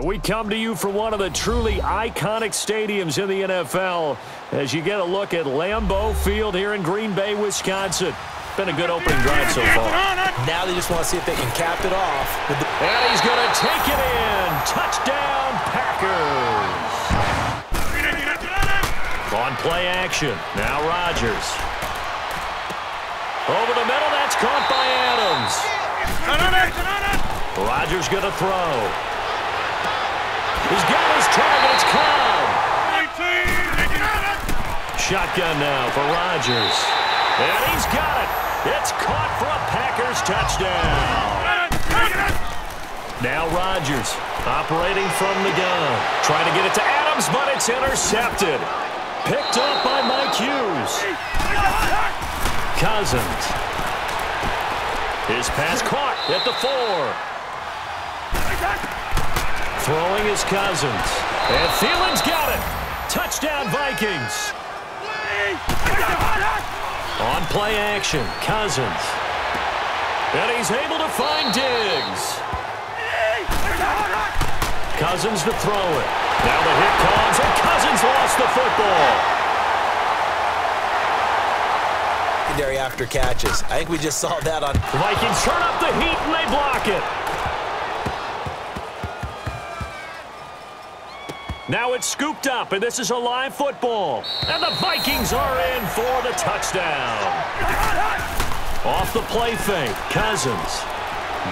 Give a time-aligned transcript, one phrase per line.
[0.00, 4.16] And we come to you from one of the truly iconic stadiums in the NFL
[4.50, 8.14] as you get a look at Lambeau Field here in Green Bay, Wisconsin.
[8.56, 9.92] Been a good opening drive so far.
[10.48, 12.28] Now they just want to see if they can cap it off.
[12.48, 14.48] and he's going to take it in.
[14.64, 16.80] Touchdown, Packers.
[19.36, 20.32] On play action.
[20.56, 21.44] Now Rodgers.
[23.52, 24.10] Over the middle.
[24.16, 24.80] That's caught by
[25.12, 25.52] Adams.
[27.68, 29.09] Rodgers going to throw.
[30.70, 31.82] He's got his target.
[31.90, 32.46] It's.
[35.10, 36.76] Shotgun now for Rodgers.
[37.42, 38.30] And he's got it.
[38.78, 40.70] It's caught for a Packers touchdown.
[43.18, 44.14] Now Rodgers
[44.46, 45.90] operating from the gun.
[46.22, 48.60] Trying to get it to Adams, but it's intercepted.
[49.26, 50.92] Picked up by Mike Hughes.
[52.78, 53.42] Cousins.
[55.26, 57.39] His pass caught at the four.
[59.84, 61.08] Throwing his Cousins.
[61.48, 62.62] And Thielen's got it.
[63.08, 64.52] Touchdown, Vikings.
[67.20, 69.02] On play action, Cousins.
[70.36, 72.38] And he's able to find Diggs.
[75.00, 76.08] Cousins to throw it.
[76.44, 79.40] Now the hit comes, and Cousins lost the football.
[82.60, 83.62] Secondary after catches.
[83.64, 84.74] I think we just saw that on...
[85.00, 87.00] Vikings turn up the heat, and they block it.
[91.70, 94.24] Now it's scooped up, and this is a live football.
[94.50, 97.22] And the Vikings are in for the touchdown.
[98.82, 100.82] Off the play fake, Cousins.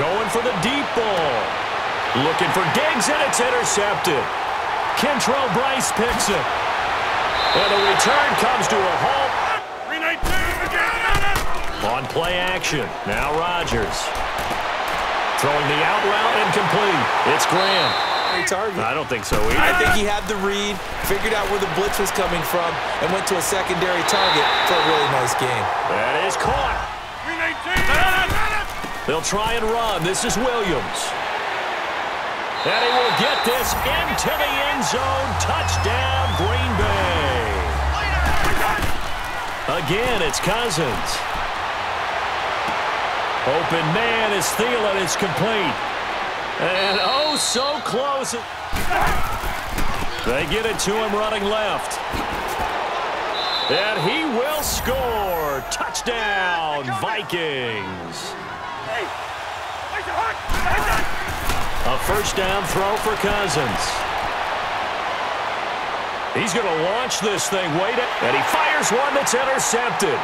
[0.00, 1.36] Going for the deep ball.
[2.24, 4.24] Looking for Diggs, and it's intercepted.
[4.96, 6.46] Kentrell Brice picks it.
[7.60, 9.32] And the return comes to a halt.
[11.92, 14.00] On play action, now Rodgers.
[15.44, 17.04] Throwing the out route incomplete.
[17.36, 18.15] It's Graham
[18.46, 18.78] target.
[18.82, 19.58] I don't think so either.
[19.58, 20.78] I think he had the read,
[21.10, 22.68] figured out where the blitz was coming from,
[23.02, 25.64] and went to a secondary target for a really nice game.
[25.90, 26.96] That is caught.
[29.06, 30.02] They'll try and run.
[30.02, 31.00] This is Williams.
[32.66, 35.28] And he will get this into the end zone.
[35.38, 37.46] Touchdown, Green Bay.
[39.78, 41.10] Again, it's Cousins.
[43.46, 45.00] Open man is Thielen.
[45.02, 45.95] It's complete.
[46.58, 48.32] And oh, so close.
[50.24, 52.00] They get it to him running left.
[53.70, 55.60] And he will score.
[55.70, 58.32] Touchdown, Vikings.
[61.84, 63.82] A first down throw for Cousins.
[66.32, 67.68] He's going to launch this thing.
[67.76, 70.18] Wait, it, and he fires one that's intercepted.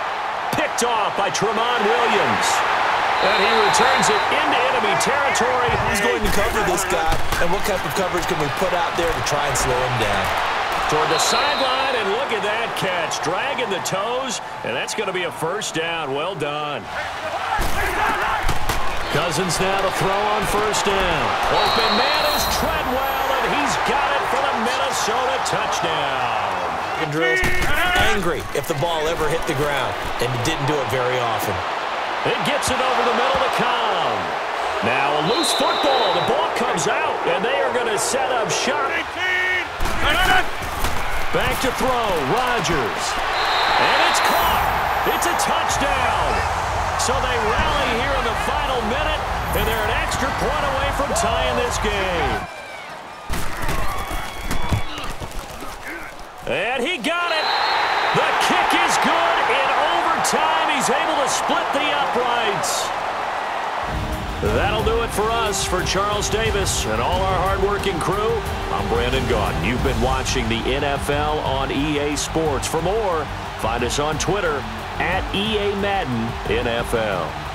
[0.52, 2.91] Picked off by Tramon Williams.
[3.22, 5.70] And he returns it into enemy territory.
[5.86, 7.14] Who's going to cover this guy?
[7.38, 9.96] And what type of coverage can we put out there to try and slow him
[10.02, 10.26] down?
[10.90, 13.22] Toward the sideline, and look at that catch.
[13.22, 16.12] Dragging the toes, and that's going to be a first down.
[16.12, 16.82] Well done.
[19.14, 21.24] Cousins now to throw on first down.
[21.54, 26.50] Open man is Treadwell, and he's got it for the Minnesota touchdown.
[27.14, 27.40] Drills
[28.10, 31.81] angry if the ball ever hit the ground, and it didn't do it very often.
[32.22, 34.14] It gets it over the middle to Cobb.
[34.86, 36.06] Now a loose football.
[36.14, 38.94] The ball comes out, and they are going to set up shop.
[41.34, 42.06] Back to throw.
[42.30, 43.02] Rodgers.
[43.74, 44.66] And it's caught.
[45.10, 46.30] It's a touchdown.
[47.02, 49.22] So they rally here in the final minute,
[49.58, 52.38] and they're an extra point away from tying this game.
[56.46, 57.46] And he got it.
[58.14, 58.51] The
[60.32, 60.76] overtime.
[60.76, 62.88] He's able to split the uprights.
[64.56, 65.64] That'll do it for us.
[65.64, 68.32] For Charles Davis and all our hardworking crew,
[68.72, 69.66] I'm Brandon Gaudin.
[69.66, 72.66] You've been watching the NFL on EA Sports.
[72.66, 73.24] For more,
[73.60, 74.58] find us on Twitter
[74.98, 77.51] at EA Madden NFL.